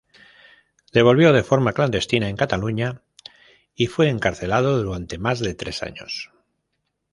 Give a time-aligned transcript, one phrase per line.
[0.93, 3.03] Devolvió, de forma clandestina, en Cataluña
[3.75, 6.31] y fue encarcelado durante más de tres años.